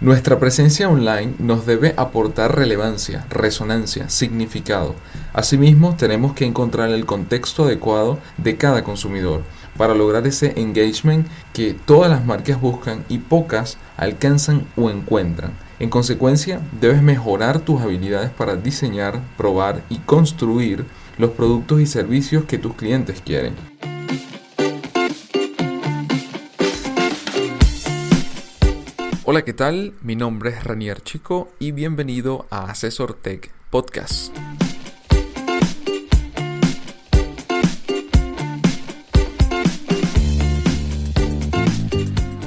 Nuestra 0.00 0.38
presencia 0.38 0.88
online 0.88 1.34
nos 1.38 1.66
debe 1.66 1.92
aportar 1.98 2.56
relevancia, 2.56 3.26
resonancia, 3.28 4.08
significado. 4.08 4.94
Asimismo, 5.34 5.94
tenemos 5.94 6.32
que 6.32 6.46
encontrar 6.46 6.88
el 6.88 7.04
contexto 7.04 7.64
adecuado 7.64 8.18
de 8.38 8.56
cada 8.56 8.82
consumidor 8.82 9.42
para 9.76 9.94
lograr 9.94 10.26
ese 10.26 10.58
engagement 10.58 11.26
que 11.52 11.74
todas 11.74 12.10
las 12.10 12.24
marcas 12.24 12.58
buscan 12.58 13.04
y 13.10 13.18
pocas 13.18 13.76
alcanzan 13.98 14.66
o 14.74 14.88
encuentran. 14.88 15.52
En 15.78 15.90
consecuencia, 15.90 16.62
debes 16.80 17.02
mejorar 17.02 17.60
tus 17.60 17.82
habilidades 17.82 18.30
para 18.30 18.56
diseñar, 18.56 19.20
probar 19.36 19.82
y 19.90 19.98
construir 19.98 20.86
los 21.18 21.32
productos 21.32 21.78
y 21.78 21.86
servicios 21.86 22.44
que 22.46 22.56
tus 22.56 22.72
clientes 22.72 23.20
quieren. 23.22 23.54
Hola, 29.32 29.42
¿qué 29.42 29.52
tal? 29.52 29.92
Mi 30.02 30.16
nombre 30.16 30.50
es 30.50 30.64
Ranier 30.64 31.02
Chico 31.02 31.52
y 31.60 31.70
bienvenido 31.70 32.48
a 32.50 32.68
Asesor 32.68 33.14
Tech 33.14 33.48
Podcast. 33.70 34.36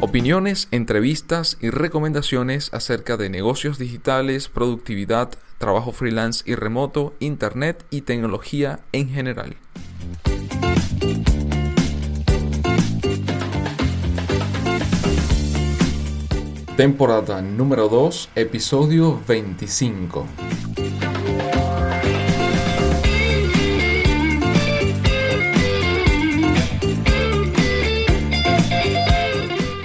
Opiniones, 0.00 0.66
entrevistas 0.72 1.56
y 1.60 1.70
recomendaciones 1.70 2.74
acerca 2.74 3.16
de 3.16 3.30
negocios 3.30 3.78
digitales, 3.78 4.48
productividad, 4.48 5.30
trabajo 5.58 5.92
freelance 5.92 6.42
y 6.50 6.56
remoto, 6.56 7.14
internet 7.20 7.86
y 7.90 8.00
tecnología 8.00 8.80
en 8.90 9.08
general. 9.08 9.54
Temporada 16.76 17.42
número 17.42 17.90
2, 17.90 18.30
episodio 18.34 19.20
25. 19.28 20.26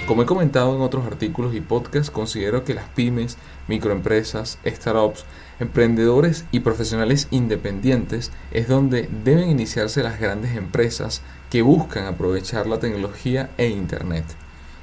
Como 0.06 0.22
he 0.22 0.24
comentado 0.26 0.74
en 0.74 0.80
otros 0.80 1.04
artículos 1.04 1.54
y 1.54 1.60
podcasts, 1.60 2.10
considero 2.10 2.64
que 2.64 2.72
las 2.72 2.88
pymes, 2.88 3.36
microempresas, 3.68 4.58
startups, 4.64 5.26
emprendedores 5.60 6.46
y 6.52 6.60
profesionales 6.60 7.28
independientes 7.30 8.32
es 8.50 8.66
donde 8.66 9.10
deben 9.24 9.50
iniciarse 9.50 10.02
las 10.02 10.18
grandes 10.18 10.56
empresas 10.56 11.20
que 11.50 11.60
buscan 11.60 12.06
aprovechar 12.06 12.66
la 12.66 12.80
tecnología 12.80 13.50
e 13.58 13.68
Internet. 13.68 14.24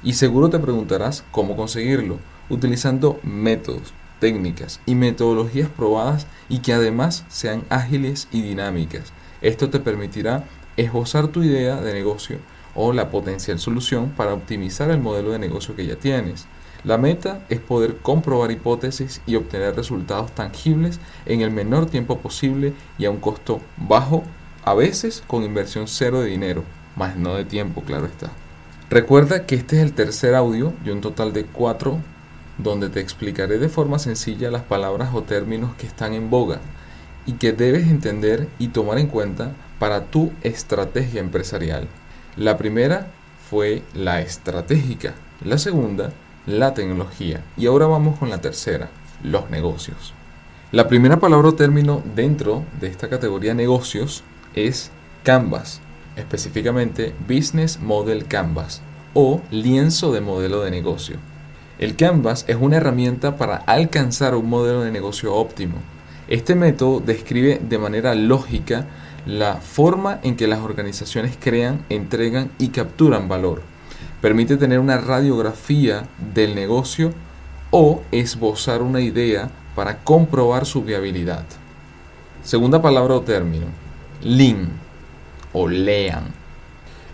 Y 0.06 0.12
seguro 0.12 0.48
te 0.50 0.60
preguntarás 0.60 1.24
cómo 1.32 1.56
conseguirlo, 1.56 2.20
utilizando 2.48 3.18
métodos, 3.24 3.92
técnicas 4.20 4.80
y 4.86 4.94
metodologías 4.94 5.68
probadas 5.68 6.28
y 6.48 6.60
que 6.60 6.72
además 6.72 7.24
sean 7.26 7.64
ágiles 7.70 8.28
y 8.30 8.42
dinámicas. 8.42 9.12
Esto 9.40 9.68
te 9.68 9.80
permitirá 9.80 10.44
esbozar 10.76 11.26
tu 11.26 11.42
idea 11.42 11.80
de 11.80 11.92
negocio 11.92 12.38
o 12.76 12.92
la 12.92 13.10
potencial 13.10 13.58
solución 13.58 14.10
para 14.10 14.32
optimizar 14.32 14.92
el 14.92 15.00
modelo 15.00 15.32
de 15.32 15.40
negocio 15.40 15.74
que 15.74 15.86
ya 15.86 15.96
tienes. 15.96 16.46
La 16.84 16.98
meta 16.98 17.44
es 17.48 17.58
poder 17.58 17.96
comprobar 17.96 18.52
hipótesis 18.52 19.20
y 19.26 19.34
obtener 19.34 19.74
resultados 19.74 20.32
tangibles 20.36 21.00
en 21.24 21.40
el 21.40 21.50
menor 21.50 21.86
tiempo 21.86 22.20
posible 22.20 22.74
y 22.96 23.06
a 23.06 23.10
un 23.10 23.18
costo 23.18 23.60
bajo, 23.76 24.22
a 24.64 24.72
veces 24.72 25.24
con 25.26 25.42
inversión 25.42 25.88
cero 25.88 26.20
de 26.20 26.28
dinero, 26.28 26.62
más 26.94 27.16
no 27.16 27.34
de 27.34 27.44
tiempo, 27.44 27.82
claro 27.82 28.06
está. 28.06 28.30
Recuerda 28.88 29.46
que 29.46 29.56
este 29.56 29.76
es 29.76 29.82
el 29.82 29.94
tercer 29.94 30.36
audio 30.36 30.72
y 30.84 30.90
un 30.90 31.00
total 31.00 31.32
de 31.32 31.44
cuatro 31.44 31.98
donde 32.56 32.88
te 32.88 33.00
explicaré 33.00 33.58
de 33.58 33.68
forma 33.68 33.98
sencilla 33.98 34.50
las 34.50 34.62
palabras 34.62 35.10
o 35.12 35.22
términos 35.22 35.74
que 35.76 35.88
están 35.88 36.12
en 36.12 36.30
boga 36.30 36.60
y 37.26 37.32
que 37.32 37.52
debes 37.52 37.88
entender 37.88 38.48
y 38.60 38.68
tomar 38.68 38.98
en 38.98 39.08
cuenta 39.08 39.52
para 39.80 40.04
tu 40.04 40.32
estrategia 40.42 41.20
empresarial. 41.20 41.88
La 42.36 42.56
primera 42.56 43.08
fue 43.50 43.82
la 43.92 44.20
estratégica, 44.20 45.14
la 45.44 45.58
segunda 45.58 46.12
la 46.46 46.74
tecnología 46.74 47.42
y 47.56 47.66
ahora 47.66 47.86
vamos 47.86 48.18
con 48.18 48.30
la 48.30 48.40
tercera, 48.40 48.88
los 49.24 49.50
negocios. 49.50 50.14
La 50.70 50.86
primera 50.86 51.18
palabra 51.18 51.48
o 51.48 51.54
término 51.54 52.02
dentro 52.14 52.62
de 52.80 52.86
esta 52.86 53.08
categoría 53.08 53.52
negocios 53.52 54.22
es 54.54 54.92
Canvas 55.24 55.80
específicamente 56.16 57.14
Business 57.28 57.78
Model 57.80 58.26
Canvas 58.26 58.82
o 59.14 59.40
lienzo 59.50 60.12
de 60.12 60.20
modelo 60.20 60.62
de 60.62 60.70
negocio. 60.70 61.16
El 61.78 61.94
Canvas 61.96 62.44
es 62.48 62.56
una 62.58 62.78
herramienta 62.78 63.36
para 63.36 63.56
alcanzar 63.56 64.34
un 64.34 64.48
modelo 64.48 64.82
de 64.82 64.90
negocio 64.90 65.34
óptimo. 65.34 65.76
Este 66.28 66.54
método 66.54 67.00
describe 67.00 67.60
de 67.62 67.78
manera 67.78 68.14
lógica 68.14 68.86
la 69.26 69.56
forma 69.56 70.20
en 70.22 70.36
que 70.36 70.46
las 70.46 70.60
organizaciones 70.60 71.36
crean, 71.38 71.84
entregan 71.88 72.50
y 72.58 72.68
capturan 72.68 73.28
valor. 73.28 73.62
Permite 74.20 74.56
tener 74.56 74.78
una 74.78 74.98
radiografía 74.98 76.08
del 76.34 76.54
negocio 76.54 77.12
o 77.70 78.02
esbozar 78.10 78.82
una 78.82 79.00
idea 79.00 79.50
para 79.74 79.98
comprobar 79.98 80.64
su 80.64 80.82
viabilidad. 80.82 81.44
Segunda 82.42 82.80
palabra 82.80 83.14
o 83.14 83.20
término, 83.20 83.66
Lean 84.22 84.85
o 85.56 85.68
lean. 85.68 86.24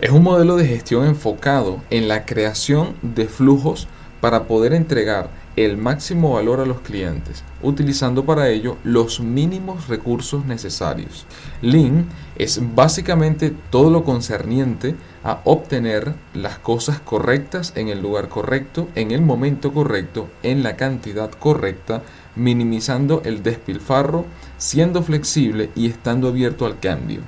Es 0.01 0.11
un 0.11 0.25
modelo 0.25 0.57
de 0.57 0.67
gestión 0.67 1.07
enfocado 1.07 1.81
en 1.91 2.09
la 2.09 2.27
creación 2.27 2.97
de 3.03 3.27
flujos 3.27 3.87
para 4.21 4.49
poder 4.49 4.73
entregar 4.73 5.31
el 5.55 5.77
máximo 5.77 6.33
valor 6.33 6.59
a 6.59 6.67
los 6.67 6.81
clientes, 6.81 7.45
utilizando 7.63 8.25
para 8.25 8.49
ello 8.49 8.79
los 8.83 9.21
mínimos 9.21 9.87
recursos 9.87 10.45
necesarios. 10.45 11.25
Lean 11.61 12.07
es 12.35 12.61
básicamente 12.75 13.55
todo 13.71 13.91
lo 13.91 14.03
concerniente 14.03 14.97
a 15.23 15.41
obtener 15.45 16.15
las 16.35 16.59
cosas 16.59 16.99
correctas 16.99 17.73
en 17.77 17.91
el 17.91 18.03
lugar 18.03 18.29
correcto, 18.29 18.89
en 18.97 19.13
el 19.13 19.23
momento 19.23 19.73
correcto, 19.73 20.29
en 20.43 20.65
la 20.65 20.75
cantidad 20.75 21.31
correcta, 21.31 22.03
minimizando 22.35 23.23
el 23.25 23.45
despilfarro, 23.45 24.25
siendo 24.59 25.01
flexible 25.05 25.71
y 25.77 25.87
estando 25.87 26.27
abierto 26.27 26.67
al 26.67 26.81
cambio. 26.81 27.21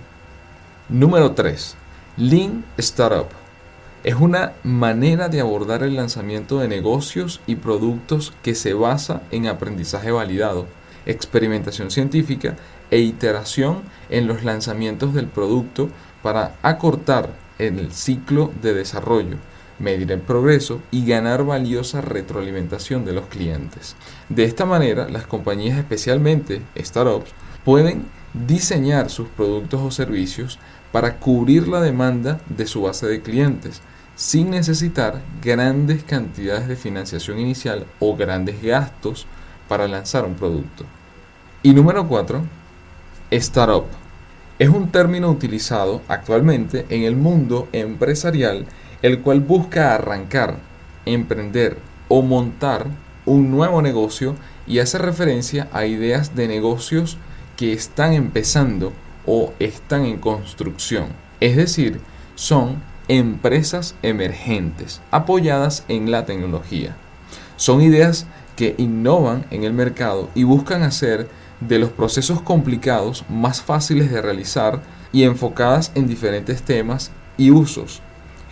Número 0.91 1.33
3. 1.33 1.77
Lean 2.19 2.62
Startup. 2.77 3.28
Es 4.05 4.17
una 4.17 4.53
manera 4.65 5.31
de 5.31 5.41
abordar 5.41 5.83
el 5.83 5.97
lanzamiento 5.97 6.59
de 6.59 6.69
negocios 6.69 7.41
y 7.47 7.56
productos 7.56 8.34
que 8.43 8.55
se 8.55 8.75
basa 8.75 9.22
en 9.31 9.47
aprendizaje 9.47 10.11
validado, 10.11 10.67
experimentación 11.06 11.91
científica 11.91 12.56
e 12.91 12.99
iteración 12.99 13.81
en 14.11 14.27
los 14.27 14.45
lanzamientos 14.45 15.15
del 15.15 15.27
producto 15.27 15.89
para 16.22 16.56
acortar 16.61 17.31
el 17.59 17.91
ciclo 17.91 18.53
de 18.61 18.75
desarrollo, 18.75 19.39
medir 19.78 20.12
el 20.12 20.21
progreso 20.21 20.83
y 20.91 21.06
ganar 21.06 21.47
valiosa 21.47 22.03
retroalimentación 22.03 23.06
de 23.06 23.15
los 23.15 23.25
clientes. 23.28 23.97
De 24.28 24.45
esta 24.45 24.66
manera, 24.66 25.09
las 25.09 25.27
compañías, 25.27 25.78
especialmente 25.78 26.61
startups, 26.77 27.31
pueden 27.65 28.05
diseñar 28.34 29.11
sus 29.11 29.28
productos 29.28 29.81
o 29.81 29.91
servicios 29.91 30.59
para 30.93 31.17
cubrir 31.17 31.69
la 31.69 31.81
demanda 31.81 32.41
de 32.49 32.67
su 32.67 32.83
base 32.83 33.06
de 33.06 33.22
clientes 33.22 33.81
sin 34.17 34.50
necesitar 34.50 35.22
grandes 35.43 36.05
cantidades 36.05 36.69
de 36.69 36.77
financiación 36.77 37.39
inicial 37.39 37.87
o 37.99 38.17
grandes 38.17 38.62
gastos 38.62 39.27
para 39.69 39.89
lanzar 39.89 40.25
un 40.25 40.34
producto. 40.34 40.84
Y 41.62 41.72
número 41.72 42.06
4, 42.06 42.43
startup. 43.31 43.87
Es 44.59 44.69
un 44.69 44.93
término 44.93 45.31
utilizado 45.31 46.03
actualmente 46.06 46.87
en 46.91 47.03
el 47.03 47.16
mundo 47.16 47.69
empresarial 47.72 48.66
el 49.05 49.21
cual 49.21 49.41
busca 49.41 49.95
arrancar, 49.95 50.56
emprender 51.05 51.77
o 52.09 52.22
montar 52.22 52.87
un 53.27 53.51
nuevo 53.51 53.83
negocio 53.83 54.34
y 54.66 54.78
hace 54.78 54.97
referencia 54.97 55.69
a 55.72 55.84
ideas 55.84 56.34
de 56.34 56.48
negocios 56.48 57.19
que 57.56 57.72
están 57.72 58.12
empezando 58.12 58.92
o 59.27 59.53
están 59.59 60.04
en 60.04 60.18
construcción. 60.18 61.09
Es 61.41 61.56
decir, 61.56 62.01
son 62.34 62.83
empresas 63.09 63.95
emergentes 64.03 65.01
apoyadas 65.10 65.84
en 65.89 66.10
la 66.10 66.24
tecnología. 66.24 66.97
Son 67.56 67.83
ideas 67.83 68.27
que 68.56 68.74
innovan 68.78 69.47
en 69.51 69.65
el 69.65 69.72
mercado 69.72 70.30
y 70.34 70.45
buscan 70.45 70.83
hacer 70.83 71.28
de 71.60 71.78
los 71.78 71.91
procesos 71.91 72.41
complicados 72.42 73.24
más 73.28 73.62
fáciles 73.62 74.10
de 74.10 74.22
realizar 74.22 74.83
y 75.12 75.24
enfocadas 75.24 75.92
en 75.95 76.07
diferentes 76.07 76.62
temas 76.62 77.10
y 77.36 77.50
usos. 77.50 78.00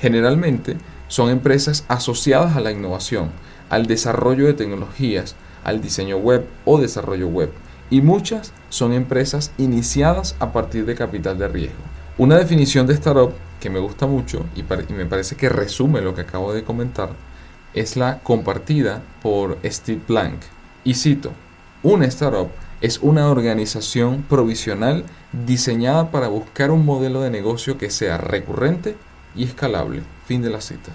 Generalmente 0.00 0.76
son 1.08 1.30
empresas 1.30 1.84
asociadas 1.88 2.56
a 2.56 2.60
la 2.60 2.72
innovación, 2.72 3.30
al 3.68 3.86
desarrollo 3.86 4.46
de 4.46 4.54
tecnologías, 4.54 5.34
al 5.64 5.80
diseño 5.80 6.16
web 6.16 6.46
o 6.64 6.80
desarrollo 6.80 7.28
web 7.28 7.52
y 7.92 8.00
muchas 8.00 8.54
son 8.70 8.94
empresas 8.94 9.52
iniciadas 9.58 10.34
a 10.38 10.50
partir 10.50 10.86
de 10.86 10.94
capital 10.94 11.36
de 11.36 11.46
riesgo. 11.46 11.82
Una 12.16 12.38
definición 12.38 12.86
de 12.86 12.94
startup 12.94 13.34
que 13.60 13.68
me 13.68 13.80
gusta 13.80 14.06
mucho 14.06 14.46
y, 14.56 14.62
me 14.94 15.04
parece 15.04 15.36
que 15.36 15.50
resume 15.50 16.00
lo 16.00 16.14
que 16.14 16.22
acabo 16.22 16.54
de 16.54 16.64
comentar 16.64 17.10
es 17.74 17.98
la 17.98 18.20
compartida 18.20 19.02
por 19.20 19.58
Steve 19.62 20.00
Blank. 20.08 20.40
Y 20.84 20.94
cito, 20.94 21.32
una 21.82 22.06
startup 22.06 22.48
es 22.80 22.98
una 23.02 23.28
organización 23.28 24.22
provisional 24.22 25.04
diseñada 25.44 26.10
para 26.10 26.28
buscar 26.28 26.70
un 26.70 26.86
modelo 26.86 27.20
de 27.20 27.30
negocio 27.30 27.76
que 27.76 27.90
sea 27.90 28.16
recurrente 28.16 28.96
y 29.36 29.44
escalable. 29.44 30.00
Fin 30.24 30.40
de 30.40 30.48
la 30.48 30.62
cita. 30.62 30.92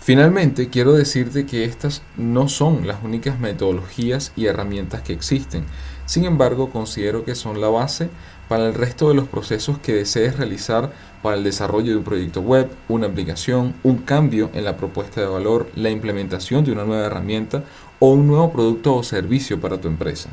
Finalmente, 0.00 0.70
quiero 0.70 0.94
decirte 0.94 1.44
que 1.44 1.64
estas 1.64 2.02
no 2.16 2.48
son 2.48 2.86
las 2.86 3.02
únicas 3.02 3.38
metodologías 3.38 4.32
y 4.36 4.46
herramientas 4.46 5.02
que 5.02 5.12
existen. 5.12 5.64
Sin 6.06 6.24
embargo, 6.24 6.70
considero 6.70 7.24
que 7.24 7.34
son 7.34 7.60
la 7.60 7.68
base 7.68 8.08
para 8.48 8.66
el 8.66 8.74
resto 8.74 9.08
de 9.08 9.14
los 9.14 9.28
procesos 9.28 9.78
que 9.78 9.92
desees 9.92 10.36
realizar 10.36 10.92
para 11.22 11.36
el 11.36 11.44
desarrollo 11.44 11.90
de 11.90 11.98
un 11.98 12.04
proyecto 12.04 12.40
web, 12.40 12.70
una 12.88 13.08
aplicación, 13.08 13.74
un 13.82 13.98
cambio 13.98 14.50
en 14.54 14.64
la 14.64 14.76
propuesta 14.76 15.20
de 15.20 15.26
valor, 15.26 15.68
la 15.74 15.90
implementación 15.90 16.64
de 16.64 16.72
una 16.72 16.84
nueva 16.84 17.06
herramienta 17.06 17.64
o 17.98 18.12
un 18.12 18.26
nuevo 18.26 18.50
producto 18.50 18.94
o 18.94 19.02
servicio 19.02 19.60
para 19.60 19.78
tu 19.78 19.88
empresa. 19.88 20.30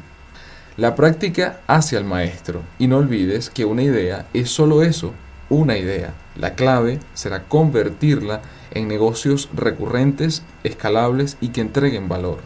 La 0.77 0.95
práctica 0.95 1.61
hacia 1.67 1.97
el 1.97 2.05
maestro 2.05 2.61
y 2.79 2.87
no 2.87 2.97
olvides 2.97 3.49
que 3.49 3.65
una 3.65 3.83
idea 3.83 4.27
es 4.33 4.49
solo 4.49 4.83
eso, 4.83 5.13
una 5.49 5.77
idea. 5.77 6.13
La 6.35 6.55
clave 6.55 6.99
será 7.13 7.43
convertirla 7.43 8.41
en 8.71 8.87
negocios 8.87 9.49
recurrentes, 9.53 10.43
escalables 10.63 11.37
y 11.41 11.49
que 11.49 11.61
entreguen 11.61 12.09
valor. 12.09 12.39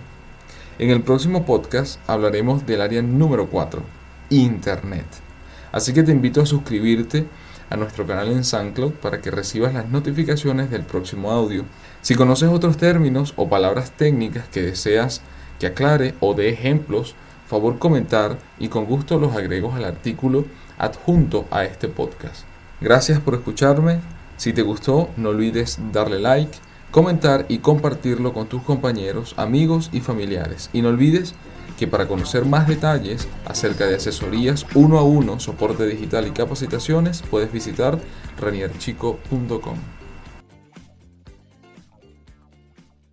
En 0.78 0.90
el 0.92 1.02
próximo 1.02 1.46
podcast 1.46 2.00
hablaremos 2.08 2.66
del 2.66 2.82
área 2.82 3.02
número 3.02 3.48
4, 3.48 3.82
Internet. 4.30 5.06
Así 5.72 5.94
que 5.94 6.04
te 6.04 6.12
invito 6.12 6.42
a 6.42 6.46
suscribirte 6.46 7.26
a 7.70 7.78
nuestro 7.78 8.08
canal 8.08 8.32
en 8.32 8.44
SoundCloud 8.44 8.94
para 8.94 9.22
que 9.22 9.32
recibas 9.32 9.74
las 9.74 9.90
notificaciones 9.90 10.72
del 10.72 10.84
próximo 10.84 11.32
audio. 11.32 11.66
Si 12.02 12.16
conoces 12.16 12.50
otros 12.50 12.78
términos 12.78 13.34
o 13.36 13.50
palabras 13.50 13.92
técnicas 13.92 14.48
que 14.48 14.62
deseas 14.62 15.22
que 15.60 15.68
aclare 15.68 16.16
o 16.20 16.34
de 16.34 16.50
ejemplos, 16.50 17.16
favor 17.48 17.78
comentar 17.78 18.38
y 18.58 18.70
con 18.70 18.86
gusto 18.86 19.20
los 19.20 19.36
agrego 19.36 19.74
al 19.74 19.84
artículo 19.84 20.46
adjunto 20.78 21.46
a 21.52 21.66
este 21.66 21.88
podcast. 21.88 22.46
Gracias 22.82 23.20
por 23.20 23.36
escucharme. 23.36 24.00
Si 24.38 24.54
te 24.54 24.62
gustó, 24.62 25.10
no 25.18 25.30
olvides 25.30 25.80
darle 25.92 26.20
like, 26.20 26.58
comentar 26.92 27.46
y 27.50 27.60
compartirlo 27.60 28.34
con 28.34 28.48
tus 28.48 28.62
compañeros, 28.64 29.34
amigos 29.38 29.90
y 29.92 30.00
familiares. 30.00 30.70
Y 30.72 30.82
no 30.82 30.90
olvides 30.90 31.36
que 31.78 31.88
para 31.88 32.08
conocer 32.08 32.46
más 32.46 32.68
detalles 32.68 33.28
acerca 33.46 33.86
de 33.86 33.96
asesorías 33.96 34.66
uno 34.76 34.98
a 34.98 35.04
uno, 35.04 35.40
soporte 35.40 35.86
digital 35.86 36.28
y 36.28 36.32
capacitaciones, 36.32 37.22
puedes 37.30 37.52
visitar 37.52 38.00
renierchico.com. 38.40 39.99